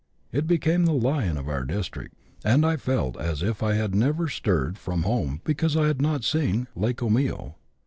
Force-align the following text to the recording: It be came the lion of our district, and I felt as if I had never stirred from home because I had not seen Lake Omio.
It 0.31 0.47
be 0.47 0.57
came 0.57 0.85
the 0.85 0.93
lion 0.93 1.37
of 1.37 1.47
our 1.47 1.63
district, 1.63 2.15
and 2.43 2.65
I 2.65 2.75
felt 2.75 3.15
as 3.19 3.43
if 3.43 3.61
I 3.61 3.75
had 3.75 3.93
never 3.93 4.27
stirred 4.27 4.79
from 4.79 5.03
home 5.03 5.41
because 5.43 5.77
I 5.77 5.85
had 5.85 6.01
not 6.01 6.23
seen 6.23 6.67
Lake 6.75 7.03
Omio. 7.03 7.53